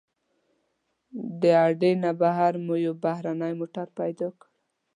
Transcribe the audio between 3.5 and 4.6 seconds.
موټر پیدا کړ.